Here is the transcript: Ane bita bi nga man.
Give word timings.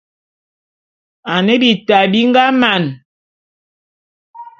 Ane 1.33 1.53
bita 1.61 1.97
bi 2.11 2.21
nga 2.29 2.43
man. 2.61 2.83